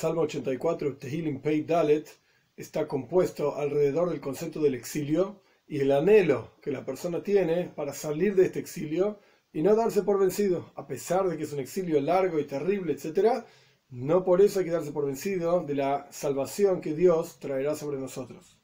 Salmo 0.00 0.22
84, 0.22 0.96
Tehilim 0.96 1.42
Pei 1.42 1.62
Dalet, 1.62 2.08
está 2.56 2.88
compuesto 2.88 3.56
alrededor 3.56 4.08
del 4.08 4.18
concepto 4.18 4.62
del 4.62 4.74
exilio 4.74 5.42
y 5.68 5.80
el 5.80 5.92
anhelo 5.92 6.52
que 6.62 6.70
la 6.70 6.86
persona 6.86 7.22
tiene 7.22 7.64
para 7.64 7.92
salir 7.92 8.34
de 8.34 8.46
este 8.46 8.60
exilio 8.60 9.18
y 9.52 9.60
no 9.60 9.76
darse 9.76 10.02
por 10.02 10.18
vencido, 10.18 10.72
a 10.74 10.86
pesar 10.86 11.28
de 11.28 11.36
que 11.36 11.42
es 11.42 11.52
un 11.52 11.60
exilio 11.60 12.00
largo 12.00 12.38
y 12.38 12.46
terrible, 12.46 12.94
etc. 12.94 13.44
No 13.90 14.24
por 14.24 14.40
eso 14.40 14.60
hay 14.60 14.64
que 14.64 14.70
darse 14.70 14.90
por 14.90 15.04
vencido 15.04 15.64
de 15.64 15.74
la 15.74 16.08
salvación 16.10 16.80
que 16.80 16.94
Dios 16.94 17.38
traerá 17.38 17.74
sobre 17.74 17.98
nosotros. 17.98 18.58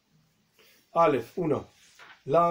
Aleph 0.93 1.37
1. 1.37 1.69
La 2.25 2.49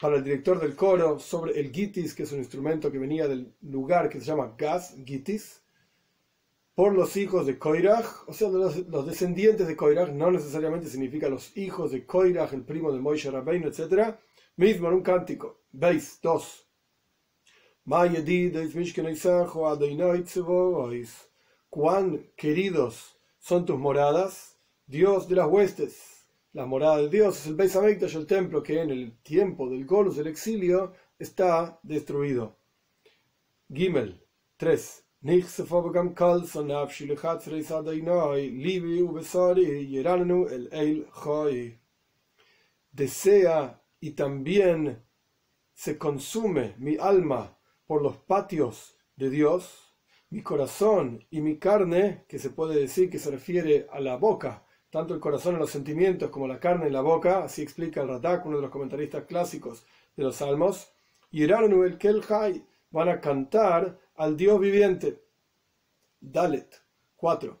Para 0.00 0.16
el 0.16 0.24
director 0.24 0.60
del 0.60 0.76
coro, 0.76 1.18
sobre 1.18 1.58
el 1.58 1.72
gitis, 1.72 2.14
que 2.14 2.22
es 2.22 2.32
un 2.32 2.38
instrumento 2.38 2.90
que 2.90 2.98
venía 2.98 3.26
del 3.26 3.52
lugar 3.62 4.08
que 4.08 4.20
se 4.20 4.26
llama 4.26 4.54
gas, 4.56 4.94
gitis, 5.04 5.62
por 6.78 6.94
los 6.94 7.16
hijos 7.16 7.44
de 7.44 7.58
Koirach, 7.58 8.28
o 8.28 8.32
sea, 8.32 8.48
los, 8.50 9.04
descendientes 9.04 9.66
de 9.66 9.74
Koirach, 9.74 10.10
no 10.10 10.30
necesariamente 10.30 10.88
significa 10.88 11.28
los 11.28 11.56
hijos 11.56 11.90
de 11.90 12.06
Koirach, 12.06 12.52
el 12.52 12.62
primo 12.62 12.92
de 12.92 13.00
Moishe 13.00 13.32
Rabbeinu, 13.32 13.66
etc. 13.66 14.14
Mismo 14.54 14.86
en 14.86 14.94
un 14.94 15.02
cántico. 15.02 15.62
Veis, 15.72 16.20
2. 16.22 16.68
Cuán 21.68 22.30
queridos 22.36 23.18
son 23.38 23.66
tus 23.66 23.78
moradas, 23.78 24.56
Dios 24.86 25.28
de 25.28 25.34
las 25.34 25.48
huestes. 25.48 26.17
La 26.58 26.66
morada 26.66 26.96
de 26.96 27.08
Dios 27.08 27.38
es 27.38 27.46
el 27.46 27.54
Beis 27.54 27.76
Hamikdash, 27.76 28.16
el 28.16 28.26
templo 28.26 28.64
que 28.64 28.82
en 28.82 28.90
el 28.90 29.22
tiempo 29.22 29.70
del 29.70 29.86
Golus 29.86 30.16
del 30.16 30.26
exilio 30.26 30.92
está 31.16 31.78
destruido. 31.84 32.58
Gimel 33.72 34.26
3. 34.56 35.04
Desea 42.90 43.82
y 44.00 44.10
también 44.10 45.04
se 45.74 45.96
consume 45.96 46.74
mi 46.78 46.96
alma 46.96 47.56
por 47.86 48.02
los 48.02 48.16
patios 48.16 48.98
de 49.14 49.30
Dios, 49.30 49.94
mi 50.30 50.42
corazón 50.42 51.24
y 51.30 51.40
mi 51.40 51.56
carne, 51.60 52.24
que 52.26 52.40
se 52.40 52.50
puede 52.50 52.80
decir 52.80 53.08
que 53.08 53.20
se 53.20 53.30
refiere 53.30 53.86
a 53.92 54.00
la 54.00 54.16
boca, 54.16 54.64
tanto 54.90 55.14
el 55.14 55.20
corazón 55.20 55.54
en 55.54 55.60
los 55.60 55.70
sentimientos 55.70 56.30
como 56.30 56.48
la 56.48 56.60
carne 56.60 56.86
en 56.86 56.92
la 56.92 57.00
boca, 57.00 57.44
así 57.44 57.62
explica 57.62 58.02
el 58.02 58.08
Radak, 58.08 58.46
uno 58.46 58.56
de 58.56 58.62
los 58.62 58.70
comentaristas 58.70 59.24
clásicos 59.24 59.84
de 60.16 60.24
los 60.24 60.36
Salmos, 60.36 60.90
y 61.30 61.42
el 61.42 61.98
Kelhai 61.98 62.64
van 62.90 63.08
a 63.08 63.20
cantar 63.20 63.98
al 64.16 64.36
Dios 64.36 64.58
viviente. 64.58 65.22
Dalet 66.20 66.82
4. 67.16 67.60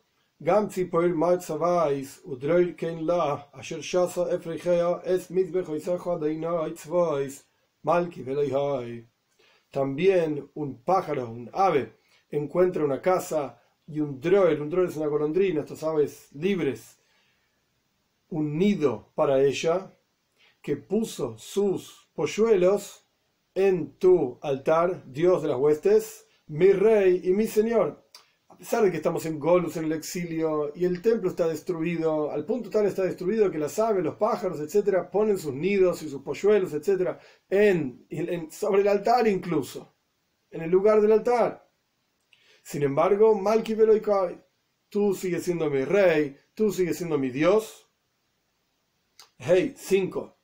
También 9.70 10.48
un 10.54 10.82
pájaro, 10.82 11.28
un 11.28 11.50
ave, 11.52 11.98
encuentra 12.30 12.84
una 12.84 13.02
casa 13.02 13.60
y 13.86 14.00
un 14.00 14.20
droel, 14.20 14.62
un 14.62 14.70
droel 14.70 14.88
es 14.88 14.96
una 14.96 15.06
golondrina, 15.06 15.60
estos 15.60 15.82
aves 15.82 16.28
libres, 16.32 16.97
un 18.28 18.58
nido 18.58 19.12
para 19.14 19.42
ella, 19.42 19.94
que 20.60 20.76
puso 20.76 21.38
sus 21.38 22.10
polluelos 22.14 23.06
en 23.54 23.96
tu 23.98 24.38
altar, 24.42 25.04
Dios 25.06 25.42
de 25.42 25.48
las 25.48 25.58
huestes, 25.58 26.26
mi 26.46 26.72
rey 26.72 27.22
y 27.24 27.30
mi 27.30 27.46
señor. 27.46 28.04
A 28.48 28.56
pesar 28.56 28.82
de 28.82 28.90
que 28.90 28.96
estamos 28.96 29.24
en 29.26 29.38
Golus, 29.38 29.76
en 29.76 29.84
el 29.84 29.92
exilio, 29.92 30.72
y 30.74 30.84
el 30.84 31.00
templo 31.00 31.30
está 31.30 31.46
destruido, 31.46 32.30
al 32.30 32.44
punto 32.44 32.70
tal 32.70 32.86
está 32.86 33.04
destruido 33.04 33.50
que 33.50 33.58
las 33.58 33.78
aves, 33.78 34.02
los 34.02 34.16
pájaros, 34.16 34.58
etcétera, 34.58 35.10
ponen 35.10 35.38
sus 35.38 35.54
nidos 35.54 36.02
y 36.02 36.08
sus 36.08 36.22
polluelos, 36.22 36.72
etcétera, 36.72 37.20
en, 37.48 38.06
sobre 38.50 38.82
el 38.82 38.88
altar 38.88 39.28
incluso, 39.28 39.94
en 40.50 40.62
el 40.62 40.70
lugar 40.70 41.00
del 41.00 41.12
altar. 41.12 41.70
Sin 42.62 42.82
embargo, 42.82 43.34
Malki 43.34 43.74
Veloikai, 43.74 44.44
tú 44.88 45.14
sigues 45.14 45.44
siendo 45.44 45.70
mi 45.70 45.84
rey, 45.84 46.36
tú 46.54 46.72
sigues 46.72 46.96
siendo 46.96 47.16
mi 47.16 47.30
Dios. 47.30 47.87
Hey, 49.40 49.72
5. 49.76 50.36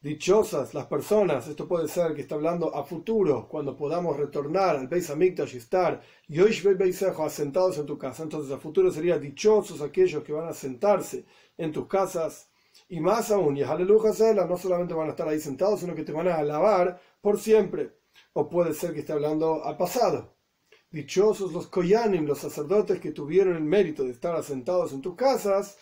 Dichosas 0.00 0.72
las 0.72 0.86
personas, 0.86 1.48
esto 1.48 1.66
puede 1.66 1.88
ser 1.88 2.14
que 2.14 2.22
está 2.22 2.36
hablando 2.36 2.72
a 2.74 2.84
futuro, 2.84 3.48
cuando 3.48 3.76
podamos 3.76 4.16
retornar 4.16 4.76
al 4.76 4.86
Beis 4.86 5.10
Hamikdash 5.10 5.54
y 5.54 5.58
estar 5.58 6.00
asentados 7.24 7.76
en 7.78 7.86
tu 7.86 7.98
casa. 7.98 8.22
Entonces 8.22 8.52
a 8.52 8.58
futuro 8.58 8.92
sería 8.92 9.18
dichosos 9.18 9.80
aquellos 9.80 10.22
que 10.22 10.32
van 10.32 10.48
a 10.48 10.54
sentarse 10.54 11.26
en 11.58 11.72
tus 11.72 11.88
casas. 11.88 12.48
Y 12.88 13.00
más 13.00 13.32
aún, 13.32 13.56
y 13.56 13.62
no 14.46 14.56
solamente 14.56 14.94
van 14.94 15.08
a 15.08 15.10
estar 15.10 15.26
ahí 15.26 15.40
sentados, 15.40 15.80
sino 15.80 15.94
que 15.96 16.04
te 16.04 16.12
van 16.12 16.28
a 16.28 16.36
alabar 16.36 17.00
por 17.20 17.40
siempre. 17.40 17.98
O 18.32 18.48
puede 18.48 18.74
ser 18.74 18.94
que 18.94 19.00
esté 19.00 19.12
hablando 19.12 19.64
al 19.64 19.76
pasado. 19.76 20.36
Dichosos 20.92 21.52
los 21.52 21.66
koyanim, 21.66 22.26
los 22.26 22.38
sacerdotes 22.38 23.00
que 23.00 23.12
tuvieron 23.12 23.56
el 23.56 23.64
mérito 23.64 24.04
de 24.04 24.12
estar 24.12 24.36
asentados 24.36 24.92
en 24.92 25.00
tus 25.00 25.16
casas 25.16 25.76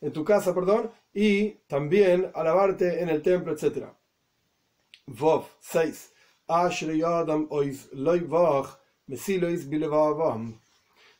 en 0.00 0.12
tu 0.12 0.24
casa, 0.24 0.54
perdón, 0.54 0.90
y 1.12 1.50
también 1.66 2.30
alabarte 2.34 3.02
en 3.02 3.08
el 3.08 3.22
templo, 3.22 3.52
etc. 3.52 3.88
Vov 5.06 5.46
6. 5.60 6.12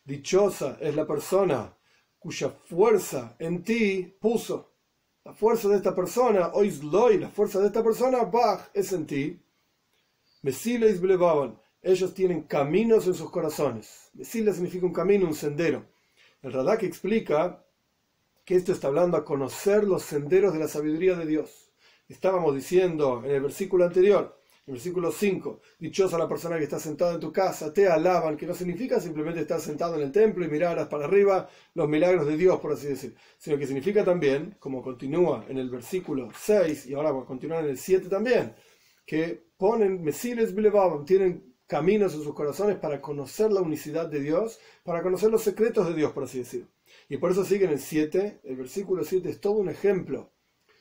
Dichosa 0.04 0.78
es 0.80 0.94
la 0.94 1.06
persona 1.06 1.76
cuya 2.18 2.50
fuerza 2.50 3.36
en 3.38 3.64
ti 3.64 4.16
puso. 4.20 4.72
La 5.24 5.32
fuerza 5.32 5.68
de 5.68 5.76
esta 5.76 5.94
persona, 5.94 6.52
loy, 6.54 7.18
la 7.18 7.28
fuerza 7.30 7.58
de 7.58 7.66
esta 7.66 7.82
persona, 7.82 8.22
Bach, 8.22 8.70
es 8.72 8.92
en 8.92 9.06
ti. 9.06 9.42
Ellos 11.86 12.14
tienen 12.14 12.42
caminos 12.42 13.06
en 13.06 13.14
sus 13.14 13.30
corazones. 13.30 14.10
Mesila 14.14 14.52
significa 14.52 14.84
un 14.84 14.92
camino, 14.92 15.24
un 15.24 15.34
sendero. 15.34 15.86
El 16.42 16.52
Radak 16.52 16.82
explica 16.82 17.64
que 18.44 18.56
esto 18.56 18.72
está 18.72 18.88
hablando 18.88 19.16
a 19.16 19.24
conocer 19.24 19.84
los 19.84 20.02
senderos 20.02 20.52
de 20.52 20.58
la 20.58 20.66
sabiduría 20.66 21.14
de 21.14 21.26
Dios. 21.26 21.70
Estábamos 22.08 22.56
diciendo 22.56 23.22
en 23.24 23.30
el 23.30 23.40
versículo 23.40 23.84
anterior, 23.84 24.36
en 24.66 24.72
el 24.72 24.78
versículo 24.78 25.12
5, 25.12 25.60
dichosa 25.78 26.18
la 26.18 26.28
persona 26.28 26.58
que 26.58 26.64
está 26.64 26.80
sentada 26.80 27.14
en 27.14 27.20
tu 27.20 27.32
casa, 27.32 27.72
te 27.72 27.86
alaban, 27.86 28.36
que 28.36 28.46
no 28.46 28.54
significa 28.54 28.98
simplemente 28.98 29.42
estar 29.42 29.60
sentado 29.60 29.94
en 29.94 30.02
el 30.02 30.10
templo 30.10 30.44
y 30.44 30.48
mirar 30.48 30.88
para 30.88 31.04
arriba 31.04 31.48
los 31.74 31.88
milagros 31.88 32.26
de 32.26 32.36
Dios, 32.36 32.58
por 32.58 32.72
así 32.72 32.88
decir, 32.88 33.14
sino 33.38 33.56
que 33.56 33.64
significa 33.64 34.04
también, 34.04 34.56
como 34.58 34.82
continúa 34.82 35.44
en 35.48 35.58
el 35.58 35.70
versículo 35.70 36.30
6 36.36 36.86
y 36.86 36.94
ahora 36.94 37.12
va 37.12 37.22
a 37.22 37.26
continuar 37.26 37.62
en 37.62 37.70
el 37.70 37.78
7 37.78 38.08
también, 38.08 38.56
que 39.06 39.50
ponen 39.56 40.02
mesiles 40.02 40.52
bilevaban, 40.52 41.04
tienen 41.04 41.55
caminos 41.66 42.14
en 42.14 42.22
sus 42.22 42.34
corazones 42.34 42.76
para 42.76 43.00
conocer 43.00 43.52
la 43.52 43.60
unicidad 43.60 44.08
de 44.08 44.20
Dios, 44.20 44.58
para 44.84 45.02
conocer 45.02 45.30
los 45.30 45.42
secretos 45.42 45.88
de 45.88 45.94
Dios, 45.94 46.12
por 46.12 46.24
así 46.24 46.38
decir. 46.38 46.66
Y 47.08 47.16
por 47.16 47.30
eso 47.30 47.44
sigue 47.44 47.64
en 47.64 47.72
el 47.72 47.80
7, 47.80 48.40
el 48.44 48.56
versículo 48.56 49.04
7 49.04 49.28
es 49.28 49.40
todo 49.40 49.54
un 49.54 49.68
ejemplo 49.68 50.30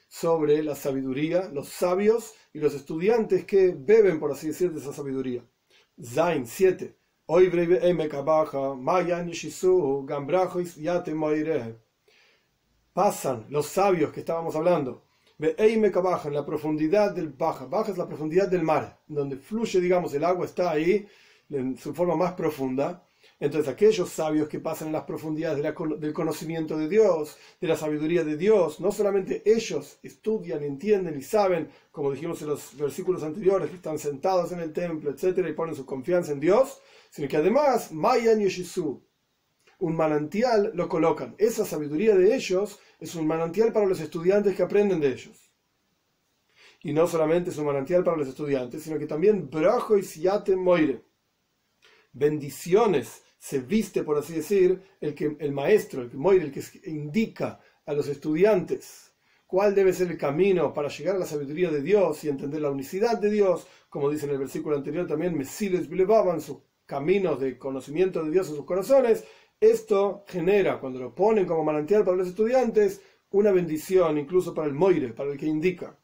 sobre 0.08 0.64
la 0.64 0.76
sabiduría, 0.76 1.50
los 1.50 1.70
sabios 1.70 2.34
y 2.54 2.60
los 2.60 2.74
estudiantes 2.74 3.46
que 3.46 3.76
beben, 3.78 4.20
por 4.20 4.32
así 4.32 4.48
decir, 4.48 4.72
de 4.72 4.80
esa 4.80 4.94
sabiduría. 4.94 5.44
Zain 6.02 6.46
7. 6.46 6.96
Pasan 12.94 13.46
los 13.50 13.66
sabios 13.66 14.14
que 14.14 14.20
estábamos 14.20 14.56
hablando. 14.56 15.05
En 15.40 16.34
la 16.34 16.46
profundidad 16.46 17.12
del 17.14 17.30
Baja. 17.30 17.66
Baja 17.66 17.92
es 17.92 17.98
la 17.98 18.08
profundidad 18.08 18.48
del 18.48 18.64
mar, 18.64 19.00
donde 19.08 19.38
fluye, 19.38 19.82
digamos, 19.82 20.14
el 20.14 20.24
agua 20.24 20.46
está 20.46 20.72
ahí 20.72 21.06
en 21.50 21.78
su 21.78 21.94
forma 21.94 22.16
más 22.16 22.34
profunda. 22.34 23.04
Entonces 23.38 23.68
aquellos 23.68 24.10
sabios 24.10 24.48
que 24.48 24.60
pasan 24.62 24.88
en 24.88 24.94
las 24.94 25.04
profundidades 25.04 25.62
del 25.62 26.14
conocimiento 26.14 26.78
de 26.78 26.88
Dios, 26.88 27.38
de 27.60 27.68
la 27.68 27.76
sabiduría 27.76 28.24
de 28.24 28.38
Dios, 28.38 28.80
no 28.80 28.94
solamente 28.94 29.44
ellos 29.46 30.00
estudian, 30.04 30.64
entienden 30.64 31.18
y 31.18 31.22
saben, 31.22 31.70
como 31.92 32.12
dijimos 32.12 32.42
en 32.42 32.50
los 32.50 32.78
versículos 32.78 33.24
anteriores, 33.24 33.70
que 33.70 33.76
están 33.76 34.00
sentados 34.00 34.54
en 34.54 34.62
el 34.62 34.72
templo, 34.72 35.12
etcétera, 35.12 35.50
y 35.50 35.54
ponen 35.54 35.76
su 35.76 35.86
confianza 35.86 36.32
en 36.32 36.40
Dios, 36.40 36.80
sino 37.10 37.28
que 37.28 37.36
además, 37.36 37.92
Mayan 37.92 38.40
Yeshisu, 38.40 39.04
un 39.80 39.96
manantial 39.96 40.72
lo 40.74 40.88
colocan. 40.88 41.36
Esa 41.38 41.66
sabiduría 41.66 42.16
de 42.16 42.36
ellos 42.36 42.80
es 43.00 43.16
un 43.16 43.28
manantial 43.28 43.72
para 43.74 43.86
los 43.86 44.00
estudiantes 44.00 44.56
que 44.56 44.64
aprenden 44.64 45.00
de 45.00 45.10
ellos. 45.10 45.52
Y 46.82 46.94
no 46.94 47.08
solamente 47.08 47.50
es 47.50 47.58
un 47.58 47.66
manantial 47.66 48.04
para 48.04 48.18
los 48.18 48.28
estudiantes, 48.28 48.84
sino 48.84 49.00
que 49.00 49.08
también 49.08 49.50
Brajo 49.50 49.98
y 49.98 50.04
Siate 50.04 50.56
Moire. 50.56 51.02
Bendiciones 52.14 53.24
se 53.38 53.60
viste, 53.60 54.04
por 54.04 54.18
así 54.18 54.34
decir, 54.34 54.82
el, 55.00 55.14
que, 55.14 55.36
el 55.40 55.52
maestro, 55.52 56.02
el, 56.02 56.10
que, 56.10 56.18
el 56.18 56.52
que 56.52 56.90
indica 56.90 57.60
a 57.86 57.94
los 57.94 58.08
estudiantes 58.08 59.12
cuál 59.46 59.76
debe 59.76 59.94
ser 59.94 60.10
el 60.12 60.18
camino 60.18 60.74
para 60.74 60.90
llegar 60.90 61.16
a 61.16 61.20
la 61.20 61.26
sabiduría 61.26 61.70
de 61.70 61.82
Dios 61.82 62.24
y 62.24 62.30
entender 62.30 62.62
la 62.62 62.72
unicidad 62.72 63.20
de 63.20 63.30
Dios, 63.30 63.68
como 63.90 64.10
dice 64.10 64.26
en 64.26 64.32
el 64.32 64.40
versículo 64.40 64.76
anterior 64.76 65.08
también, 65.08 65.38
Mesiles 65.38 65.88
en 65.90 66.42
sus 66.42 66.58
caminos 66.86 67.40
de 67.40 67.58
conocimiento 67.58 68.24
de 68.24 68.32
Dios 68.32 68.50
en 68.50 68.56
sus 68.56 68.66
corazones, 68.66 69.24
esto 69.60 70.24
genera, 70.28 70.80
cuando 70.80 71.00
lo 71.00 71.16
ponen 71.16 71.46
como 71.46 71.64
manantial 71.64 72.04
para 72.04 72.18
los 72.18 72.28
estudiantes, 72.28 73.02
una 73.32 73.52
bendición 73.52 74.18
incluso 74.18 74.54
para 74.54 74.68
el 74.68 74.74
moire, 74.74 75.14
para 75.14 75.32
el 75.32 75.38
que 75.38 75.46
indica. 75.46 75.98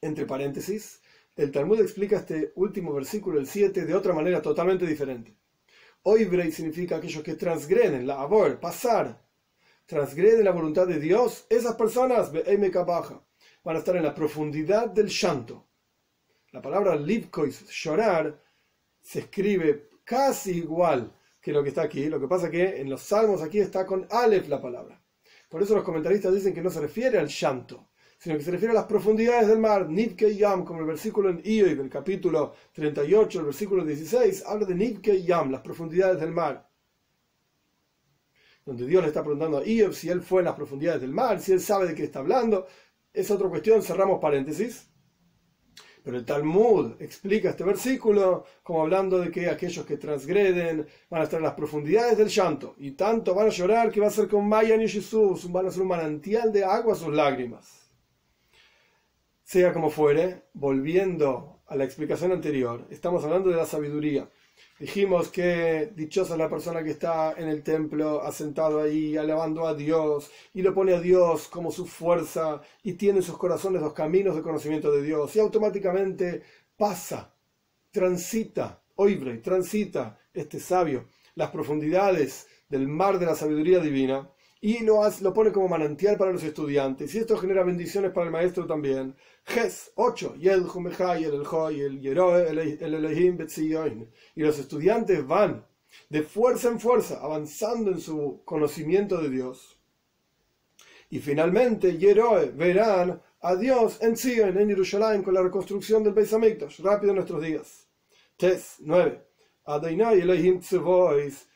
Entre 0.00 0.26
paréntesis, 0.26 1.00
el 1.36 1.50
Talmud 1.50 1.80
explica 1.80 2.16
este 2.16 2.52
último 2.56 2.92
versículo, 2.92 3.38
el 3.38 3.46
7, 3.46 3.84
de 3.84 3.94
otra 3.94 4.12
manera 4.12 4.42
totalmente 4.42 4.86
diferente. 4.86 5.34
Oibrei 6.02 6.50
significa 6.50 6.96
aquellos 6.96 7.22
que 7.22 7.34
transgreden, 7.34 8.06
la 8.06 8.20
abor, 8.20 8.58
pasar, 8.58 9.22
transgreden 9.86 10.44
la 10.44 10.52
voluntad 10.52 10.86
de 10.86 10.98
Dios, 10.98 11.46
esas 11.50 11.74
personas, 11.76 12.32
van 12.32 13.76
a 13.76 13.78
estar 13.78 13.96
en 13.96 14.02
la 14.02 14.14
profundidad 14.14 14.88
del 14.88 15.08
llanto. 15.08 15.66
La 16.52 16.62
palabra 16.62 16.96
livkois, 16.96 17.68
llorar, 17.68 18.42
se 19.00 19.20
escribe 19.20 19.90
casi 20.04 20.52
igual 20.52 21.12
que 21.40 21.52
lo 21.52 21.62
que 21.62 21.70
está 21.70 21.82
aquí. 21.82 22.08
Lo 22.08 22.20
que 22.20 22.28
pasa 22.28 22.50
que 22.50 22.80
en 22.80 22.90
los 22.90 23.02
salmos 23.02 23.42
aquí 23.42 23.58
está 23.58 23.86
con 23.86 24.06
Aleph 24.10 24.48
la 24.48 24.60
palabra. 24.60 25.00
Por 25.48 25.62
eso 25.62 25.74
los 25.74 25.84
comentaristas 25.84 26.34
dicen 26.34 26.54
que 26.54 26.62
no 26.62 26.70
se 26.70 26.80
refiere 26.80 27.18
al 27.18 27.28
llanto, 27.28 27.88
sino 28.18 28.36
que 28.36 28.44
se 28.44 28.50
refiere 28.50 28.72
a 28.72 28.74
las 28.74 28.84
profundidades 28.84 29.48
del 29.48 29.58
mar. 29.58 29.88
Nivke 29.88 30.36
Yam, 30.36 30.64
como 30.64 30.80
el 30.80 30.86
versículo 30.86 31.30
en 31.30 31.40
Ioib, 31.44 31.80
el 31.80 31.90
capítulo 31.90 32.54
38, 32.72 33.40
el 33.40 33.46
versículo 33.46 33.84
16, 33.84 34.44
habla 34.46 34.66
de 34.66 34.74
Nivke 34.74 35.22
Yam, 35.22 35.50
las 35.50 35.62
profundidades 35.62 36.20
del 36.20 36.30
mar. 36.30 36.68
Donde 38.64 38.86
Dios 38.86 39.02
le 39.02 39.08
está 39.08 39.22
preguntando 39.22 39.58
a 39.58 39.66
Iob 39.66 39.92
si 39.92 40.10
él 40.10 40.22
fue 40.22 40.42
en 40.42 40.44
las 40.44 40.54
profundidades 40.54 41.00
del 41.00 41.12
mar, 41.12 41.40
si 41.40 41.52
él 41.52 41.60
sabe 41.60 41.88
de 41.88 41.94
qué 41.94 42.04
está 42.04 42.20
hablando. 42.20 42.66
Es 43.12 43.30
otra 43.30 43.48
cuestión, 43.48 43.82
cerramos 43.82 44.20
paréntesis. 44.20 44.89
Pero 46.10 46.18
el 46.18 46.26
Talmud 46.26 46.94
explica 46.98 47.50
este 47.50 47.62
versículo 47.62 48.44
como 48.64 48.82
hablando 48.82 49.20
de 49.20 49.30
que 49.30 49.48
aquellos 49.48 49.86
que 49.86 49.96
transgreden 49.96 50.84
van 51.08 51.20
a 51.20 51.22
estar 51.22 51.38
en 51.38 51.44
las 51.44 51.54
profundidades 51.54 52.18
del 52.18 52.26
llanto 52.26 52.74
y 52.78 52.90
tanto 52.90 53.32
van 53.32 53.46
a 53.46 53.50
llorar 53.50 53.92
que 53.92 54.00
va 54.00 54.08
a 54.08 54.10
ser 54.10 54.26
con 54.26 54.48
Mayan 54.48 54.82
y 54.82 54.88
Jesús, 54.88 55.48
van 55.52 55.66
a 55.66 55.70
ser 55.70 55.82
un 55.82 55.86
manantial 55.86 56.52
de 56.52 56.64
agua 56.64 56.96
sus 56.96 57.14
lágrimas. 57.14 57.92
Sea 59.44 59.72
como 59.72 59.88
fuere, 59.88 60.46
volviendo 60.52 61.60
a 61.68 61.76
la 61.76 61.84
explicación 61.84 62.32
anterior, 62.32 62.88
estamos 62.90 63.22
hablando 63.22 63.48
de 63.48 63.56
la 63.58 63.66
sabiduría. 63.66 64.28
Dijimos 64.78 65.28
que 65.28 65.92
dichosa 65.94 66.34
es 66.34 66.38
la 66.38 66.48
persona 66.48 66.82
que 66.82 66.90
está 66.90 67.34
en 67.36 67.48
el 67.48 67.62
templo, 67.62 68.22
asentado 68.22 68.80
ahí, 68.80 69.16
alabando 69.16 69.66
a 69.66 69.74
Dios, 69.74 70.30
y 70.54 70.62
lo 70.62 70.72
pone 70.74 70.94
a 70.94 71.00
Dios 71.00 71.48
como 71.48 71.70
su 71.70 71.86
fuerza, 71.86 72.62
y 72.82 72.94
tiene 72.94 73.18
en 73.18 73.24
sus 73.24 73.36
corazones 73.36 73.82
los 73.82 73.92
caminos 73.92 74.36
de 74.36 74.42
conocimiento 74.42 74.90
de 74.90 75.02
Dios, 75.02 75.36
y 75.36 75.40
automáticamente 75.40 76.42
pasa, 76.76 77.34
transita, 77.90 78.82
oibre, 78.96 79.38
transita 79.38 80.18
este 80.32 80.58
sabio 80.60 81.06
las 81.34 81.50
profundidades 81.50 82.46
del 82.68 82.88
mar 82.88 83.18
de 83.18 83.26
la 83.26 83.34
sabiduría 83.34 83.80
divina, 83.80 84.30
y 84.60 84.84
lo, 84.84 85.00
lo 85.22 85.32
pone 85.32 85.52
como 85.52 85.68
manantial 85.68 86.18
para 86.18 86.32
los 86.32 86.42
estudiantes, 86.42 87.14
y 87.14 87.18
esto 87.18 87.38
genera 87.38 87.64
bendiciones 87.64 88.12
para 88.12 88.26
el 88.26 88.32
maestro 88.32 88.66
también. 88.66 89.16
Ges 89.44 89.92
8, 89.94 90.34
y 90.38 90.48
los 94.42 94.58
estudiantes 94.58 95.26
van 95.26 95.64
de 96.08 96.22
fuerza 96.22 96.68
en 96.68 96.78
fuerza, 96.78 97.18
avanzando 97.22 97.90
en 97.90 98.00
su 98.00 98.42
conocimiento 98.44 99.20
de 99.20 99.30
Dios. 99.30 99.78
Y 101.08 101.18
finalmente, 101.18 101.98
Yeroe 101.98 102.50
verán 102.50 103.20
a 103.40 103.56
Dios 103.56 103.98
en 104.00 104.16
Sion, 104.16 104.58
en 104.58 104.68
Jerusalén, 104.68 105.22
con 105.22 105.34
la 105.34 105.42
reconstrucción 105.42 106.04
del 106.04 106.12
Beis 106.12 106.32
Hamikdash, 106.32 106.80
rápido 106.80 107.10
en 107.10 107.16
nuestros 107.16 107.42
días. 107.42 107.88
Tes 108.36 108.76
9. 108.80 109.20
Adonai 109.64 110.20
Elohim 110.20 110.60
Tzevois, 110.60 111.48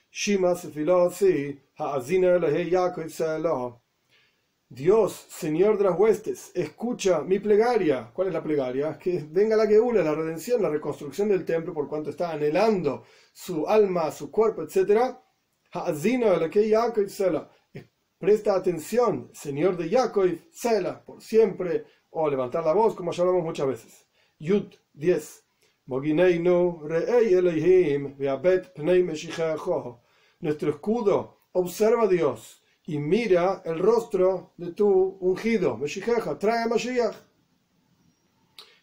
Dios, 4.69 5.26
Señor 5.28 5.76
de 5.76 5.82
las 5.82 5.99
huestes, 5.99 6.52
escucha 6.55 7.22
mi 7.22 7.40
plegaria. 7.40 8.12
¿Cuál 8.14 8.28
es 8.28 8.32
la 8.32 8.40
plegaria? 8.40 8.96
Que 8.96 9.26
venga 9.28 9.56
la 9.56 9.66
Geula, 9.66 10.05
la 10.05 10.14
redención, 10.14 10.62
la 10.62 10.69
reconstrucción 10.69 11.31
del 11.31 11.44
templo, 11.44 11.75
por 11.75 11.88
cuanto 11.88 12.11
está 12.11 12.31
anhelando 12.31 13.02
su 13.32 13.66
alma, 13.66 14.12
su 14.12 14.31
cuerpo, 14.31 14.62
etc. 14.62 15.16
Presta 18.16 18.55
atención, 18.55 19.31
Señor 19.32 19.76
de 19.76 19.90
Jacob, 19.90 20.31
Sela, 20.52 21.05
por 21.05 21.20
siempre, 21.20 21.87
o 22.11 22.31
levantar 22.31 22.64
la 22.64 22.72
voz, 22.72 22.94
como 22.94 23.11
ya 23.11 23.25
hablamos 23.25 23.43
muchas 23.43 23.66
veces. 23.66 24.06
Yud 24.38 24.72
10. 24.93 25.44
Nuestro 30.44 30.69
escudo 30.69 31.38
observa 31.52 32.02
a 32.02 32.06
Dios 32.06 32.62
y 32.85 32.99
mira 32.99 33.62
el 33.64 33.79
rostro 33.79 34.52
de 34.58 34.73
tu 34.73 35.17
ungido, 35.20 35.79
Meshicheja, 35.79 36.38
trae 36.38 36.64
a 36.64 36.69
Mashiach. 36.69 37.17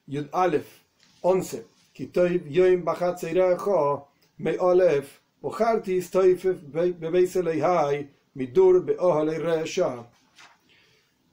Yud 0.08 0.28
Aleph, 0.32 0.82
11. 1.22 1.64
Kitoib 1.94 2.48
yoim 2.48 2.84
bachat 2.84 3.20
seirecho, 3.20 4.08
me 4.38 4.58
Aleph, 4.58 5.22
bebeiseleihai, 7.00 8.10
midur 8.34 8.84
reesha. 8.84 10.10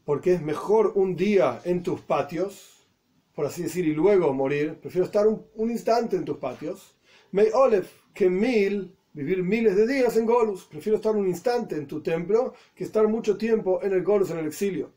Porque 0.05 0.35
es 0.35 0.43
mejor 0.43 0.93
un 0.97 1.17
día 1.17 1.63
en 1.65 1.83
tus 1.83 2.03
patios, 2.03 2.87
por 3.35 3.47
así 3.47 3.63
decir, 3.63 3.89
y 3.89 3.95
luego 3.95 4.35
morir. 4.35 4.79
Prefiero 4.79 5.07
estar 5.07 5.27
un, 5.27 5.47
un 5.55 5.71
instante 5.71 6.17
en 6.17 6.27
tus 6.27 6.37
patios. 6.37 6.99
Me 7.33 7.49
Aleph, 7.55 7.91
que 8.13 8.29
mil 8.29 8.98
vivir 9.13 9.43
miles 9.43 9.77
de 9.77 9.87
días 9.87 10.17
en 10.17 10.27
Golus. 10.27 10.65
Prefiero 10.65 10.97
estar 10.97 11.15
un 11.17 11.27
instante 11.27 11.77
en 11.77 11.87
tu 11.87 12.03
templo 12.03 12.55
que 12.75 12.85
estar 12.85 13.07
mucho 13.09 13.37
tiempo 13.37 13.81
en 13.83 13.93
el 13.93 14.03
Golus, 14.03 14.31
en 14.31 14.39
el 14.39 14.47
exilio. 14.47 14.93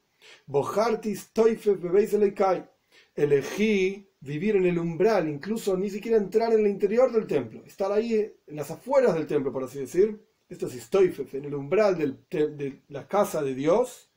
Elegí 3.15 4.07
vivir 4.19 4.55
en 4.55 4.65
el 4.65 4.77
umbral, 4.77 5.27
incluso 5.27 5.75
ni 5.75 5.89
siquiera 5.89 6.17
entrar 6.17 6.53
en 6.53 6.59
el 6.59 6.67
interior 6.67 7.11
del 7.11 7.25
templo, 7.25 7.63
estar 7.65 7.91
ahí 7.91 8.13
en 8.13 8.55
las 8.55 8.69
afueras 8.69 9.15
del 9.15 9.25
templo, 9.25 9.51
por 9.51 9.63
así 9.63 9.79
decir. 9.79 10.19
Esto 10.47 10.67
es 10.67 10.73
Stoifef, 10.83 11.33
en 11.35 11.45
el 11.45 11.55
umbral 11.55 11.97
de 12.29 12.81
la 12.89 13.07
casa 13.07 13.41
de 13.41 13.55
Dios. 13.55 14.11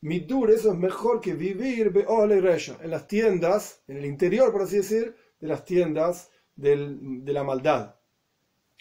Midur, 0.00 0.50
eso 0.50 0.72
es 0.72 0.78
mejor 0.78 1.20
que 1.20 1.34
vivir 1.34 1.92
en 1.94 2.90
las 2.90 3.06
tiendas, 3.06 3.82
en 3.86 3.96
el 3.96 4.04
interior, 4.04 4.50
por 4.50 4.62
así 4.62 4.78
decir, 4.78 5.14
de 5.40 5.46
las 5.46 5.64
tiendas 5.64 6.30
de 6.56 7.32
la 7.32 7.44
maldad 7.44 7.97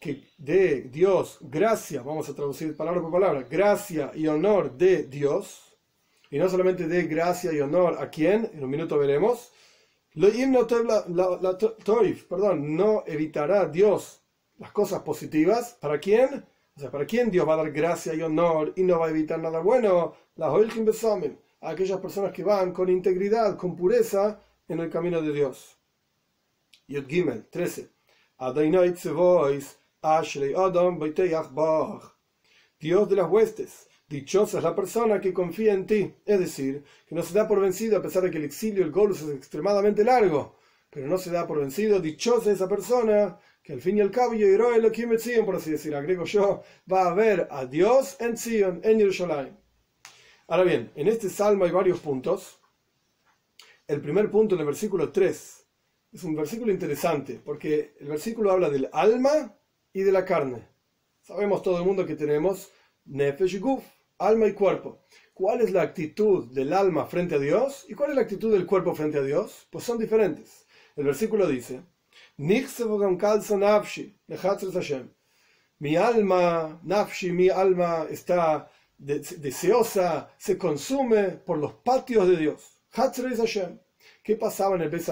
que 0.00 0.24
de 0.38 0.82
Dios 0.82 1.38
gracia, 1.42 2.02
vamos 2.02 2.28
a 2.28 2.34
traducir 2.34 2.74
palabra 2.74 3.02
por 3.02 3.12
palabra, 3.12 3.42
gracia 3.42 4.10
y 4.14 4.26
honor 4.26 4.72
de 4.72 5.04
Dios, 5.04 5.76
y 6.30 6.38
no 6.38 6.48
solamente 6.48 6.88
de 6.88 7.04
gracia 7.04 7.52
y 7.52 7.60
honor 7.60 7.98
a 8.00 8.08
quien, 8.08 8.50
en 8.54 8.64
un 8.64 8.70
minuto 8.70 8.98
veremos, 8.98 9.52
perdón, 12.24 12.76
no 12.76 13.04
evitará 13.06 13.66
Dios 13.66 14.22
las 14.58 14.72
cosas 14.72 15.02
positivas, 15.02 15.76
¿para 15.80 16.00
quién? 16.00 16.44
O 16.76 16.80
sea, 16.80 16.90
¿para 16.90 17.04
quién 17.04 17.30
Dios 17.30 17.46
va 17.46 17.54
a 17.54 17.58
dar 17.58 17.70
gracia 17.70 18.14
y 18.14 18.22
honor 18.22 18.72
y 18.76 18.82
no 18.82 18.98
va 18.98 19.08
a 19.08 19.10
evitar 19.10 19.38
nada 19.38 19.60
bueno? 19.60 20.14
a 21.60 21.70
aquellas 21.70 22.00
personas 22.00 22.32
que 22.32 22.42
van 22.42 22.72
con 22.72 22.88
integridad, 22.88 23.56
con 23.56 23.76
pureza 23.76 24.40
en 24.66 24.80
el 24.80 24.88
camino 24.88 25.20
de 25.20 25.32
Dios. 25.32 25.76
Yud 26.88 27.06
Gimel 27.06 27.46
13. 27.50 27.90
Dios 32.78 33.08
de 33.08 33.16
las 33.16 33.30
huestes, 33.30 33.86
dichosa 34.08 34.58
es 34.58 34.64
la 34.64 34.74
persona 34.74 35.20
que 35.20 35.34
confía 35.34 35.74
en 35.74 35.86
ti, 35.86 36.14
es 36.24 36.40
decir, 36.40 36.84
que 37.06 37.14
no 37.14 37.22
se 37.22 37.34
da 37.34 37.46
por 37.46 37.60
vencido 37.60 37.98
a 37.98 38.02
pesar 38.02 38.22
de 38.22 38.30
que 38.30 38.38
el 38.38 38.44
exilio, 38.44 38.82
el 38.82 38.90
golus 38.90 39.20
es 39.20 39.30
extremadamente 39.30 40.02
largo, 40.02 40.56
pero 40.88 41.06
no 41.06 41.18
se 41.18 41.30
da 41.30 41.46
por 41.46 41.60
vencido, 41.60 42.00
dichosa 42.00 42.50
esa 42.50 42.66
persona 42.66 43.38
que 43.62 43.74
al 43.74 43.82
fin 43.82 43.98
y 43.98 44.00
al 44.00 44.10
cabo 44.10 44.32
yo 44.32 44.46
Sion, 45.18 45.44
por 45.44 45.56
así 45.56 45.70
decir, 45.70 45.94
agrego 45.94 46.24
yo, 46.24 46.62
va 46.90 47.10
a 47.10 47.14
ver 47.14 47.46
a 47.50 47.66
Dios 47.66 48.16
en 48.20 48.38
Sion, 48.38 48.80
en 48.82 48.98
Jerusalén. 48.98 49.58
Ahora 50.48 50.64
bien, 50.64 50.90
en 50.96 51.08
este 51.08 51.28
salmo 51.28 51.64
hay 51.64 51.70
varios 51.70 52.00
puntos. 52.00 52.58
el 53.86 54.00
primer 54.00 54.30
punto 54.30 54.54
en 54.54 54.62
el 54.62 54.66
versículo 54.66 55.12
3 55.12 55.66
es 56.12 56.24
un 56.24 56.34
versículo 56.34 56.72
interesante, 56.72 57.40
porque 57.44 57.94
el 58.00 58.08
versículo 58.08 58.50
habla 58.50 58.70
del 58.70 58.88
alma 58.92 59.54
y 59.92 60.02
de 60.02 60.12
la 60.12 60.24
carne. 60.24 60.68
Sabemos 61.20 61.62
todo 61.62 61.78
el 61.78 61.84
mundo 61.84 62.06
que 62.06 62.16
tenemos 62.16 62.70
nefesh 63.04 63.58
guf, 63.60 63.84
alma 64.18 64.46
y 64.46 64.52
cuerpo. 64.52 65.04
¿Cuál 65.34 65.62
es 65.62 65.70
la 65.70 65.82
actitud 65.82 66.52
del 66.52 66.72
alma 66.72 67.06
frente 67.06 67.36
a 67.36 67.38
Dios 67.38 67.86
y 67.88 67.94
cuál 67.94 68.10
es 68.10 68.16
la 68.16 68.22
actitud 68.22 68.52
del 68.52 68.66
cuerpo 68.66 68.94
frente 68.94 69.18
a 69.18 69.22
Dios? 69.22 69.66
Pues 69.70 69.84
son 69.84 69.98
diferentes. 69.98 70.66
El 70.96 71.04
versículo 71.04 71.46
dice, 71.46 71.80
mi 75.78 75.96
alma, 75.96 76.80
nafshi, 76.82 77.32
mi 77.32 77.48
alma 77.48 78.06
está 78.10 78.70
deseosa, 78.98 80.30
se 80.36 80.58
consume 80.58 81.24
por 81.30 81.58
los 81.58 81.72
patios 81.74 82.28
de 82.28 82.36
Dios. 82.36 82.82
¿Qué 84.22 84.36
pasaba 84.36 84.76
en 84.76 84.82
el 84.82 84.90
Beis 84.90 85.10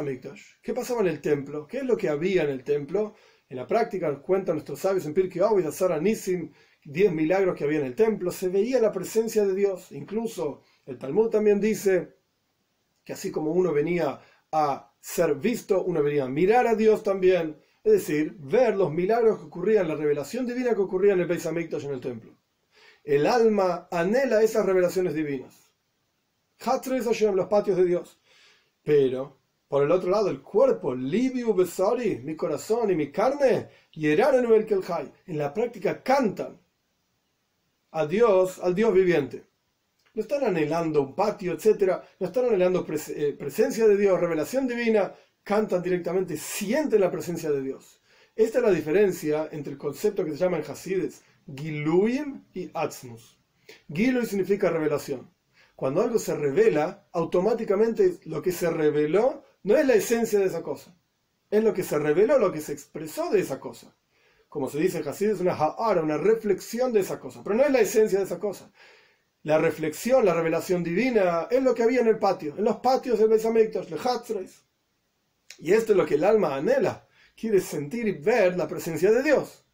¿Qué 0.62 0.74
pasaba 0.74 1.00
en 1.00 1.06
el 1.06 1.20
templo? 1.20 1.66
¿Qué 1.66 1.78
es 1.78 1.84
lo 1.84 1.96
que 1.96 2.08
había 2.08 2.42
en 2.42 2.50
el 2.50 2.64
templo? 2.64 3.14
En 3.48 3.56
la 3.56 3.66
práctica, 3.66 4.14
cuentan 4.20 4.56
nuestros 4.56 4.80
sabios 4.80 5.06
en 5.06 5.14
Pirkei 5.14 5.40
Avos, 5.40 5.64
Azara 5.64 5.98
Nisim, 6.00 6.52
10 6.84 7.12
milagros 7.12 7.56
que 7.56 7.64
había 7.64 7.80
en 7.80 7.86
el 7.86 7.94
templo, 7.94 8.30
se 8.30 8.48
veía 8.48 8.80
la 8.80 8.92
presencia 8.92 9.44
de 9.46 9.54
Dios. 9.54 9.90
Incluso 9.92 10.62
el 10.84 10.98
Talmud 10.98 11.30
también 11.30 11.60
dice 11.60 12.16
que 13.04 13.14
así 13.14 13.30
como 13.30 13.52
uno 13.52 13.72
venía 13.72 14.20
a 14.52 14.94
ser 15.00 15.34
visto, 15.36 15.82
uno 15.84 16.02
venía 16.02 16.24
a 16.24 16.28
mirar 16.28 16.66
a 16.66 16.74
Dios 16.74 17.02
también. 17.02 17.58
Es 17.82 17.92
decir, 17.92 18.36
ver 18.38 18.76
los 18.76 18.92
milagros 18.92 19.38
que 19.38 19.46
ocurrían, 19.46 19.88
la 19.88 19.94
revelación 19.94 20.46
divina 20.46 20.74
que 20.74 20.80
ocurría 20.80 21.14
en 21.14 21.20
el 21.20 21.26
Beis 21.26 21.46
Hamikdash 21.46 21.84
en 21.84 21.92
el 21.92 22.00
templo. 22.00 22.36
El 23.02 23.26
alma 23.26 23.88
anhela 23.90 24.42
esas 24.42 24.66
revelaciones 24.66 25.14
divinas. 25.14 25.72
Hatre 26.60 27.02
Hashem, 27.02 27.34
los 27.34 27.46
patios 27.46 27.78
de 27.78 27.84
Dios. 27.84 28.20
Pero 28.82 29.37
por 29.68 29.82
el 29.82 29.90
otro 29.90 30.10
lado, 30.10 30.30
el 30.30 30.40
cuerpo, 30.40 30.94
Libiu 30.94 31.54
Besori, 31.54 32.20
mi 32.24 32.34
corazón 32.34 32.90
y 32.90 32.94
mi 32.94 33.12
carne, 33.12 33.68
en 33.94 35.38
la 35.38 35.52
práctica 35.52 36.02
cantan 36.02 36.58
a 37.90 38.06
Dios, 38.06 38.58
al 38.60 38.74
Dios 38.74 38.94
viviente. 38.94 39.44
No 40.14 40.22
están 40.22 40.44
anhelando 40.44 41.02
un 41.02 41.14
patio, 41.14 41.52
etc. 41.52 42.00
No 42.18 42.26
están 42.26 42.46
anhelando 42.46 42.86
eh, 42.88 43.36
presencia 43.38 43.86
de 43.86 43.96
Dios, 43.96 44.18
revelación 44.18 44.66
divina. 44.66 45.14
Cantan 45.42 45.82
directamente, 45.82 46.36
sienten 46.36 47.00
la 47.00 47.10
presencia 47.10 47.50
de 47.50 47.62
Dios. 47.62 48.00
Esta 48.34 48.58
es 48.58 48.64
la 48.64 48.70
diferencia 48.70 49.48
entre 49.52 49.72
el 49.72 49.78
concepto 49.78 50.24
que 50.24 50.32
se 50.32 50.38
llama 50.38 50.58
en 50.58 50.70
Hasides 50.70 51.22
Giluyim 51.54 52.44
y 52.54 52.70
Atzmus. 52.72 53.38
Gilui 53.92 54.26
significa 54.26 54.70
revelación. 54.70 55.30
Cuando 55.76 56.02
algo 56.02 56.18
se 56.18 56.34
revela, 56.34 57.06
automáticamente 57.12 58.18
lo 58.24 58.42
que 58.42 58.52
se 58.52 58.70
reveló 58.70 59.44
no 59.62 59.76
es 59.76 59.86
la 59.86 59.94
esencia 59.94 60.38
de 60.38 60.46
esa 60.46 60.62
cosa. 60.62 60.96
Es 61.50 61.64
lo 61.64 61.72
que 61.72 61.82
se 61.82 61.98
reveló, 61.98 62.38
lo 62.38 62.52
que 62.52 62.60
se 62.60 62.72
expresó 62.72 63.30
de 63.30 63.40
esa 63.40 63.58
cosa. 63.58 63.96
Como 64.48 64.68
se 64.70 64.78
dice 64.78 64.98
en 64.98 65.08
Hasid, 65.08 65.30
es 65.30 65.40
una 65.40 65.54
ha'ara, 65.54 66.02
una 66.02 66.16
reflexión 66.16 66.92
de 66.92 67.00
esa 67.00 67.18
cosa. 67.18 67.42
Pero 67.42 67.56
no 67.56 67.64
es 67.64 67.70
la 67.70 67.80
esencia 67.80 68.18
de 68.18 68.24
esa 68.24 68.38
cosa. 68.38 68.70
La 69.42 69.58
reflexión, 69.58 70.24
la 70.24 70.34
revelación 70.34 70.82
divina, 70.82 71.48
es 71.50 71.62
lo 71.62 71.74
que 71.74 71.82
había 71.82 72.00
en 72.00 72.08
el 72.08 72.18
patio, 72.18 72.54
en 72.56 72.64
los 72.64 72.76
patios 72.76 73.18
del 73.18 73.28
Beis 73.28 73.42
de 73.42 74.48
Y 75.58 75.72
esto 75.72 75.92
es 75.92 75.98
lo 75.98 76.06
que 76.06 76.14
el 76.14 76.24
alma 76.24 76.56
anhela. 76.56 77.06
Quiere 77.36 77.60
sentir 77.60 78.08
y 78.08 78.12
ver 78.12 78.56
la 78.56 78.66
presencia 78.66 79.10
de 79.10 79.22
Dios. 79.22 79.64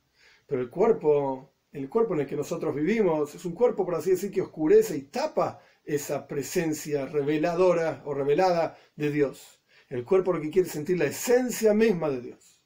Pero 0.46 0.60
el 0.60 0.70
cuerpo, 0.70 1.54
el 1.72 1.88
cuerpo 1.88 2.14
en 2.14 2.20
el 2.20 2.26
que 2.26 2.36
nosotros 2.36 2.74
vivimos, 2.74 3.34
es 3.34 3.44
un 3.44 3.54
cuerpo, 3.54 3.84
por 3.84 3.94
así 3.94 4.10
decir, 4.10 4.30
que 4.30 4.42
oscurece 4.42 4.96
y 4.96 5.02
tapa 5.02 5.60
esa 5.84 6.26
presencia 6.26 7.06
reveladora 7.06 8.02
o 8.04 8.14
revelada 8.14 8.76
de 8.96 9.10
Dios. 9.10 9.60
El 9.94 10.04
cuerpo 10.04 10.32
lo 10.32 10.40
que 10.40 10.50
quiere 10.50 10.68
sentir 10.68 10.98
la 10.98 11.04
esencia 11.04 11.72
misma 11.72 12.10
de 12.10 12.20
Dios. 12.20 12.60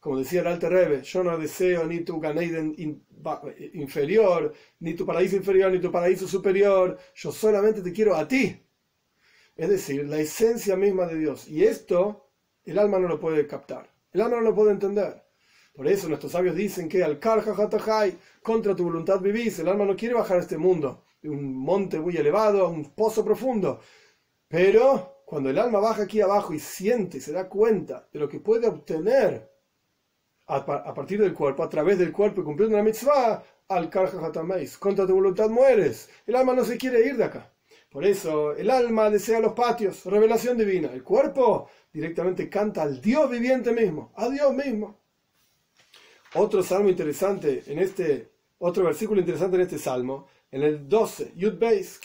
Como 0.00 0.16
decía 0.16 0.40
el 0.40 0.46
Alter 0.46 0.72
Rebbe, 0.72 1.02
yo 1.02 1.22
no 1.22 1.36
deseo 1.36 1.84
ni 1.84 2.00
tu 2.00 2.18
Ganeiden 2.18 2.74
inferior, 3.74 4.54
ni 4.80 4.94
tu 4.94 5.04
paraíso 5.04 5.36
inferior, 5.36 5.70
ni 5.70 5.78
tu 5.78 5.92
paraíso 5.92 6.26
superior, 6.26 6.98
yo 7.14 7.32
solamente 7.32 7.82
te 7.82 7.92
quiero 7.92 8.14
a 8.14 8.26
ti. 8.26 8.64
Es 9.56 9.68
decir, 9.68 10.08
la 10.08 10.20
esencia 10.20 10.74
misma 10.74 11.04
de 11.06 11.18
Dios. 11.18 11.48
Y 11.48 11.64
esto 11.64 12.30
el 12.64 12.78
alma 12.78 12.98
no 12.98 13.08
lo 13.08 13.20
puede 13.20 13.46
captar, 13.46 13.92
el 14.10 14.22
alma 14.22 14.38
no 14.38 14.44
lo 14.44 14.54
puede 14.54 14.70
entender. 14.70 15.22
Por 15.74 15.86
eso 15.86 16.08
nuestros 16.08 16.32
sabios 16.32 16.56
dicen 16.56 16.88
que 16.88 17.04
al 17.04 17.18
karja 17.18 17.54
contra 18.42 18.74
tu 18.74 18.84
voluntad 18.84 19.20
vivís. 19.20 19.58
El 19.58 19.68
alma 19.68 19.84
no 19.84 19.94
quiere 19.94 20.14
bajar 20.14 20.38
a 20.38 20.40
este 20.40 20.56
mundo, 20.56 21.04
de 21.20 21.28
un 21.28 21.54
monte 21.58 22.00
muy 22.00 22.16
elevado 22.16 22.64
a 22.64 22.70
un 22.70 22.94
pozo 22.94 23.22
profundo. 23.22 23.82
Pero 24.48 25.17
cuando 25.28 25.50
el 25.50 25.58
alma 25.58 25.78
baja 25.78 26.04
aquí 26.04 26.22
abajo 26.22 26.54
y 26.54 26.58
siente, 26.58 27.20
se 27.20 27.32
da 27.32 27.50
cuenta 27.50 28.08
de 28.10 28.18
lo 28.18 28.30
que 28.30 28.40
puede 28.40 28.66
obtener 28.66 29.46
a, 30.46 30.64
partir 30.94 31.20
del 31.20 31.34
cuerpo, 31.34 31.62
a 31.62 31.68
través 31.68 31.98
del 31.98 32.12
cuerpo 32.12 32.40
y 32.40 32.44
cumpliendo 32.44 32.76
una 32.76 32.82
mitzvah, 32.82 33.44
al 33.68 33.90
karjahatameis, 33.90 34.78
contra 34.78 35.06
tu 35.06 35.12
voluntad 35.12 35.50
mueres. 35.50 36.08
El 36.26 36.34
alma 36.34 36.54
no 36.54 36.64
se 36.64 36.78
quiere 36.78 37.06
ir 37.06 37.18
de 37.18 37.24
acá. 37.24 37.52
Por 37.90 38.06
eso 38.06 38.56
el 38.56 38.70
alma 38.70 39.10
desea 39.10 39.38
los 39.38 39.52
patios, 39.52 40.06
revelación 40.06 40.56
divina. 40.56 40.90
El 40.94 41.04
cuerpo 41.04 41.68
directamente 41.92 42.48
canta 42.48 42.80
al 42.80 42.98
Dios 42.98 43.28
viviente 43.28 43.70
mismo, 43.70 44.12
a 44.16 44.30
Dios 44.30 44.54
mismo. 44.54 44.96
Otro 46.36 46.62
salmo 46.62 46.88
interesante 46.88 47.64
en 47.66 47.80
este, 47.80 48.30
otro 48.60 48.84
versículo 48.84 49.20
interesante 49.20 49.56
en 49.56 49.62
este 49.62 49.78
salmo 49.78 50.26
en 50.50 50.62
el 50.62 50.88
12, 50.88 51.32
Yud 51.36 51.58
Beis, 51.58 52.00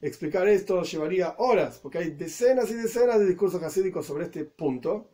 explicar 0.00 0.48
esto 0.48 0.82
llevaría 0.82 1.34
horas, 1.38 1.78
porque 1.82 1.98
hay 1.98 2.10
decenas 2.10 2.70
y 2.70 2.74
decenas 2.74 3.18
de 3.18 3.26
discursos 3.26 3.62
hasídicos 3.62 4.06
sobre 4.06 4.26
este 4.26 4.44
punto. 4.44 5.10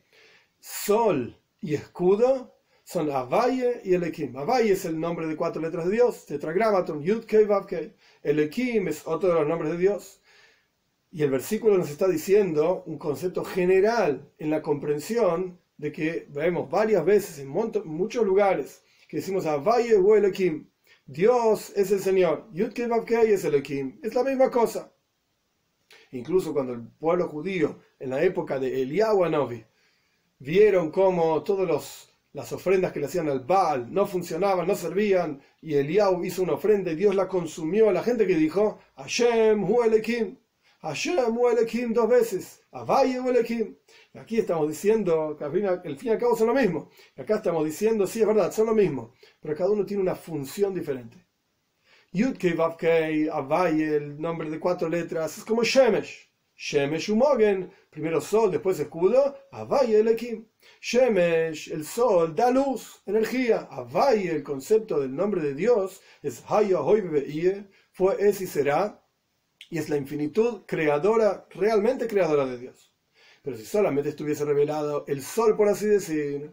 Sol 0.60 1.34
y 1.60 1.74
escudo 1.74 2.54
son 2.84 3.10
Avaye 3.10 3.80
y 3.84 3.94
Elekim. 3.94 4.36
Avaye 4.36 4.72
es 4.72 4.84
el 4.84 5.00
nombre 5.00 5.26
de 5.26 5.36
cuatro 5.36 5.62
letras 5.62 5.86
de 5.86 5.92
Dios, 5.92 6.26
tetragramaton, 6.26 7.02
Yud 7.02 7.24
Kei 7.24 7.44
Vav. 7.44 7.66
Elekim 8.22 8.88
es 8.88 9.06
otro 9.06 9.30
de 9.30 9.34
los 9.36 9.48
nombres 9.48 9.72
de 9.72 9.78
Dios. 9.78 10.20
Y 11.10 11.22
el 11.22 11.30
versículo 11.30 11.78
nos 11.78 11.90
está 11.90 12.06
diciendo 12.06 12.82
un 12.86 12.98
concepto 12.98 13.44
general 13.44 14.30
en 14.38 14.50
la 14.50 14.60
comprensión 14.60 15.58
de 15.78 15.90
que 15.90 16.26
vemos 16.28 16.70
varias 16.70 17.04
veces 17.04 17.38
en 17.38 17.48
muchos 17.48 18.26
lugares 18.26 18.82
que 19.08 19.18
decimos 19.18 19.46
Avaye 19.46 19.96
o 19.96 20.16
Elekim 20.16 20.68
Dios 21.06 21.70
es 21.76 21.92
el 21.92 22.00
Señor, 22.00 22.48
Yudke 22.52 22.88
es 23.26 23.44
el 23.44 23.54
Ekim, 23.56 24.00
es 24.02 24.14
la 24.14 24.24
misma 24.24 24.50
cosa. 24.50 24.90
Incluso 26.12 26.54
cuando 26.54 26.72
el 26.72 26.80
pueblo 26.80 27.28
judío, 27.28 27.78
en 27.98 28.08
la 28.08 28.22
época 28.22 28.58
de 28.58 28.80
Eliyahu 28.80 29.24
Anovi, 29.24 29.62
vieron 30.38 30.90
cómo 30.90 31.42
todas 31.42 32.08
las 32.32 32.52
ofrendas 32.52 32.90
que 32.92 33.00
le 33.00 33.06
hacían 33.06 33.28
al 33.28 33.40
Baal 33.40 33.92
no 33.92 34.06
funcionaban, 34.06 34.66
no 34.66 34.74
servían, 34.74 35.42
y 35.60 35.74
Eliyahu 35.74 36.24
hizo 36.24 36.42
una 36.42 36.54
ofrenda 36.54 36.92
y 36.92 36.96
Dios 36.96 37.14
la 37.14 37.28
consumió, 37.28 37.92
la 37.92 38.02
gente 38.02 38.26
que 38.26 38.36
dijo, 38.36 38.78
Hashem 38.96 39.62
hu 39.62 39.82
Ekim, 39.84 40.38
Hashem 40.84 41.34
hu 41.34 41.48
Ekim 41.48 41.94
dos 41.94 42.08
veces, 42.08 42.60
Avaye 42.70 43.18
hu 43.18 43.30
Ekim. 43.30 43.74
Aquí 44.14 44.38
estamos 44.38 44.68
diciendo 44.68 45.34
que 45.38 45.44
al 45.44 45.52
fin 45.52 45.64
y 46.02 46.08
al 46.10 46.18
cabo 46.18 46.36
son 46.36 46.48
lo 46.48 46.54
mismo. 46.54 46.90
Acá 47.16 47.36
estamos 47.36 47.64
diciendo, 47.64 48.06
sí, 48.06 48.20
es 48.20 48.26
verdad, 48.26 48.52
son 48.52 48.66
lo 48.66 48.74
mismo 48.74 49.14
pero 49.40 49.56
cada 49.56 49.70
uno 49.70 49.84
tiene 49.84 50.02
una 50.02 50.14
función 50.14 50.74
diferente. 50.74 51.18
Yudkei, 52.12 52.54
Vavkei, 52.54 53.28
Avaye, 53.28 53.96
el 53.96 54.18
nombre 54.18 54.48
de 54.48 54.58
cuatro 54.58 54.88
letras, 54.88 55.36
es 55.36 55.44
como 55.44 55.62
Shemesh. 55.62 56.30
Shemesh 56.56 57.10
Umogen, 57.10 57.70
primero 57.90 58.20
sol, 58.22 58.50
después 58.50 58.80
escudo, 58.80 59.36
Avaye 59.52 60.00
el 60.00 60.08
Ekim. 60.08 60.46
Shemesh, 60.80 61.72
el 61.72 61.84
sol, 61.84 62.34
da 62.34 62.50
luz, 62.50 63.02
energía. 63.04 63.68
Avaye, 63.70 64.30
el 64.30 64.42
concepto 64.42 65.00
del 65.00 65.14
nombre 65.14 65.42
de 65.42 65.54
Dios, 65.54 66.00
es 66.22 66.42
Haya 66.48 66.80
Hoibe 66.80 67.68
fue, 67.92 68.16
es 68.18 68.40
y 68.40 68.46
será, 68.46 69.03
y 69.70 69.78
es 69.78 69.88
la 69.88 69.96
infinitud 69.96 70.62
creadora, 70.66 71.46
realmente 71.50 72.06
creadora 72.06 72.46
de 72.46 72.58
Dios. 72.58 72.92
Pero 73.42 73.56
si 73.56 73.64
solamente 73.64 74.10
estuviese 74.10 74.44
revelado 74.44 75.04
el 75.06 75.22
sol, 75.22 75.56
por 75.56 75.68
así 75.68 75.86
decir, 75.86 76.50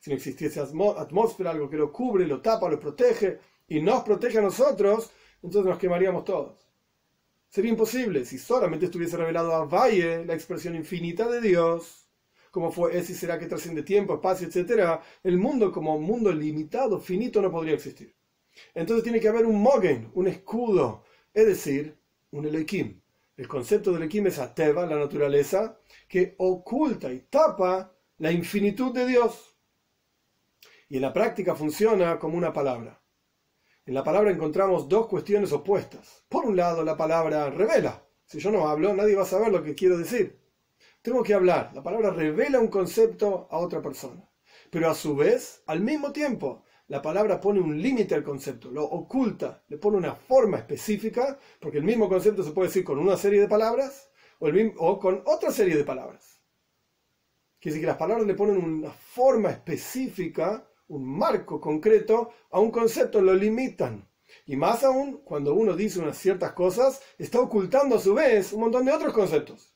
si 0.00 0.10
no 0.10 0.16
existiese 0.16 0.60
atmósfera, 0.60 1.50
algo 1.50 1.70
que 1.70 1.76
lo 1.76 1.92
cubre, 1.92 2.26
lo 2.26 2.40
tapa, 2.40 2.68
lo 2.68 2.80
protege 2.80 3.38
y 3.68 3.80
nos 3.80 4.02
protege 4.02 4.38
a 4.38 4.42
nosotros, 4.42 5.10
entonces 5.42 5.68
nos 5.68 5.78
quemaríamos 5.78 6.24
todos. 6.24 6.68
Sería 7.48 7.70
imposible 7.70 8.24
si 8.24 8.38
solamente 8.38 8.86
estuviese 8.86 9.16
revelado 9.16 9.54
a 9.54 9.66
Valle 9.66 10.24
la 10.24 10.34
expresión 10.34 10.74
infinita 10.74 11.28
de 11.28 11.40
Dios, 11.40 12.08
como 12.50 12.72
fue 12.72 12.96
ese 12.98 13.12
y 13.12 13.14
será 13.14 13.38
que 13.38 13.46
trasciende 13.46 13.82
tiempo, 13.82 14.14
espacio, 14.14 14.48
etc. 14.48 15.00
El 15.22 15.38
mundo 15.38 15.70
como 15.70 15.98
mundo 15.98 16.32
limitado, 16.32 16.98
finito, 16.98 17.40
no 17.40 17.50
podría 17.50 17.74
existir. 17.74 18.14
Entonces 18.74 19.04
tiene 19.04 19.20
que 19.20 19.28
haber 19.28 19.46
un 19.46 19.62
mogen, 19.62 20.10
un 20.14 20.28
escudo, 20.28 21.04
es 21.32 21.46
decir, 21.46 21.96
un 22.32 22.46
Elohim. 22.46 23.00
El 23.36 23.48
concepto 23.48 23.92
del 23.92 24.02
Elohim 24.02 24.26
es 24.26 24.38
Ateva, 24.38 24.86
la 24.86 24.98
naturaleza, 24.98 25.78
que 26.08 26.34
oculta 26.38 27.12
y 27.12 27.20
tapa 27.20 27.94
la 28.18 28.32
infinitud 28.32 28.92
de 28.92 29.06
Dios. 29.06 29.56
Y 30.88 30.96
en 30.96 31.02
la 31.02 31.12
práctica 31.12 31.54
funciona 31.54 32.18
como 32.18 32.36
una 32.36 32.52
palabra. 32.52 33.00
En 33.84 33.94
la 33.94 34.04
palabra 34.04 34.30
encontramos 34.30 34.88
dos 34.88 35.06
cuestiones 35.08 35.52
opuestas. 35.52 36.24
Por 36.28 36.44
un 36.44 36.56
lado, 36.56 36.84
la 36.84 36.96
palabra 36.96 37.50
revela, 37.50 38.06
Si 38.24 38.38
yo 38.38 38.50
no 38.50 38.68
hablo, 38.68 38.94
nadie 38.94 39.16
va 39.16 39.22
a 39.22 39.26
saber 39.26 39.50
lo 39.50 39.62
que 39.62 39.74
quiero 39.74 39.98
decir. 39.98 40.40
Tengo 41.02 41.22
que 41.22 41.34
hablar. 41.34 41.72
La 41.74 41.82
palabra 41.82 42.10
revela 42.10 42.60
un 42.60 42.68
concepto 42.68 43.48
a 43.50 43.58
otra 43.58 43.82
persona. 43.82 44.28
Pero 44.70 44.88
a 44.88 44.94
su 44.94 45.16
vez, 45.16 45.62
al 45.66 45.80
mismo 45.80 46.12
tiempo, 46.12 46.64
la 46.88 47.00
palabra 47.00 47.40
pone 47.40 47.60
un 47.60 47.80
límite 47.80 48.14
al 48.14 48.22
concepto, 48.22 48.70
lo 48.70 48.84
oculta, 48.84 49.62
le 49.68 49.78
pone 49.78 49.96
una 49.96 50.14
forma 50.14 50.58
específica, 50.58 51.38
porque 51.60 51.78
el 51.78 51.84
mismo 51.84 52.08
concepto 52.08 52.42
se 52.42 52.52
puede 52.52 52.68
decir 52.68 52.84
con 52.84 52.98
una 52.98 53.16
serie 53.16 53.40
de 53.40 53.48
palabras 53.48 54.10
o, 54.40 54.48
o 54.78 54.98
con 54.98 55.22
otra 55.26 55.50
serie 55.50 55.76
de 55.76 55.84
palabras. 55.84 56.40
Quiere 57.60 57.74
decir 57.74 57.82
que 57.82 57.92
las 57.92 57.96
palabras 57.96 58.26
le 58.26 58.34
ponen 58.34 58.56
una 58.56 58.90
forma 58.90 59.50
específica, 59.50 60.68
un 60.88 61.04
marco 61.04 61.60
concreto 61.60 62.32
a 62.50 62.58
un 62.58 62.70
concepto, 62.70 63.22
lo 63.22 63.34
limitan. 63.34 64.08
Y 64.46 64.56
más 64.56 64.82
aún, 64.82 65.22
cuando 65.24 65.54
uno 65.54 65.76
dice 65.76 66.00
unas 66.00 66.18
ciertas 66.18 66.52
cosas, 66.52 67.00
está 67.18 67.40
ocultando 67.40 67.96
a 67.96 68.00
su 68.00 68.14
vez 68.14 68.52
un 68.52 68.60
montón 68.62 68.84
de 68.84 68.92
otros 68.92 69.12
conceptos. 69.12 69.72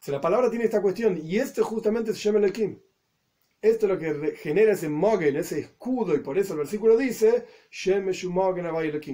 Si 0.00 0.10
la 0.10 0.20
palabra 0.20 0.50
tiene 0.50 0.66
esta 0.66 0.82
cuestión, 0.82 1.18
y 1.22 1.38
esto 1.38 1.64
justamente 1.64 2.12
se 2.12 2.18
llama 2.18 2.40
el 2.40 2.46
Ekim. 2.46 2.80
Esto 3.64 3.86
es 3.86 3.92
lo 3.92 3.98
que 3.98 4.36
genera 4.36 4.72
ese 4.72 4.90
mogel, 4.90 5.36
ese 5.36 5.58
escudo, 5.58 6.14
y 6.14 6.18
por 6.18 6.36
eso 6.36 6.52
el 6.52 6.58
versículo 6.58 6.98
dice, 6.98 7.46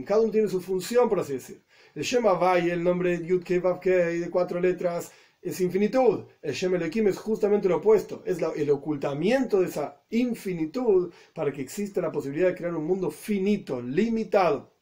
cada 0.04 0.20
uno 0.20 0.32
tiene 0.32 0.48
su 0.48 0.60
función, 0.60 1.08
por 1.08 1.20
así 1.20 1.34
decir. 1.34 1.62
El 1.94 2.02
Shem 2.02 2.24
el 2.68 2.82
nombre 2.82 3.24
Yud 3.24 3.44
de 3.44 4.28
cuatro 4.28 4.58
letras, 4.58 5.12
es 5.40 5.60
infinitud. 5.60 6.24
El 6.42 6.52
Shem 6.52 6.74
Elohim 6.74 7.06
es 7.06 7.16
justamente 7.16 7.68
lo 7.68 7.76
opuesto, 7.76 8.24
es 8.26 8.38
el 8.56 8.70
ocultamiento 8.70 9.60
de 9.60 9.68
esa 9.68 10.02
infinitud 10.10 11.12
para 11.32 11.52
que 11.52 11.62
exista 11.62 12.00
la 12.00 12.10
posibilidad 12.10 12.48
de 12.48 12.56
crear 12.56 12.74
un 12.74 12.86
mundo 12.86 13.12
finito, 13.12 13.80
limitado. 13.80 14.74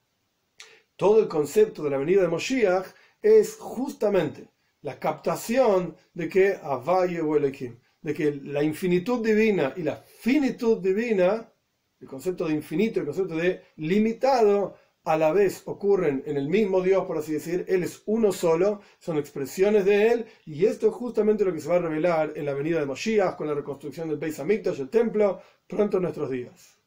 Todo 0.97 1.21
el 1.21 1.29
concepto 1.29 1.83
de 1.83 1.91
la 1.91 1.99
venida 1.99 2.23
de 2.23 2.29
Moshiach 2.29 2.87
es 3.21 3.57
justamente 3.57 4.49
la 4.81 4.99
captación 4.99 5.95
de 6.15 6.27
que 6.27 6.59
Avaye 6.63 7.21
o 7.21 7.37
Elohim, 7.37 7.77
de 8.01 8.15
que 8.15 8.41
la 8.45 8.63
infinitud 8.63 9.25
divina 9.25 9.75
y 9.77 9.83
la 9.83 9.97
finitud 9.97 10.79
divina, 10.79 11.53
el 12.01 12.07
concepto 12.07 12.47
de 12.47 12.55
infinito, 12.55 13.01
el 13.01 13.07
concepto 13.07 13.37
de 13.37 13.63
limitado, 13.77 14.77
a 15.05 15.17
la 15.17 15.33
vez 15.33 15.63
ocurren 15.65 16.23
en 16.27 16.37
el 16.37 16.49
mismo 16.49 16.83
Dios, 16.83 17.07
por 17.07 17.17
así 17.17 17.33
decir, 17.33 17.65
Él 17.67 17.83
es 17.83 18.03
uno 18.05 18.31
solo, 18.31 18.83
son 18.99 19.17
expresiones 19.17 19.87
de 19.87 20.09
Él, 20.09 20.27
y 20.45 20.67
esto 20.67 20.89
es 20.89 20.93
justamente 20.93 21.47
lo 21.47 21.53
que 21.53 21.61
se 21.61 21.69
va 21.69 21.77
a 21.77 21.81
revelar 21.81 22.33
en 22.37 22.45
la 22.45 22.53
venida 22.53 22.79
de 22.79 22.87
Moshiach, 22.87 23.37
con 23.37 23.47
la 23.47 23.55
reconstrucción 23.55 24.09
del 24.09 24.19
Beis 24.19 24.39
Hamikdash, 24.39 24.81
el 24.81 24.91
templo, 24.91 25.41
pronto 25.67 25.97
en 25.97 26.03
nuestros 26.03 26.31
días. 26.31 26.78